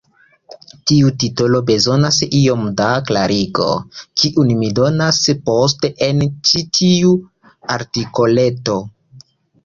Tiu 0.91 1.09
titolo 1.23 1.59
bezonas 1.65 2.15
iom 2.37 2.63
da 2.79 2.87
klarigo, 3.09 3.67
kiun 4.21 4.53
mi 4.61 4.69
donos 4.79 5.19
poste 5.49 5.91
en 6.05 6.23
ĉi 6.49 6.63
tiu 6.79 7.13
artikoleto. 7.77 8.79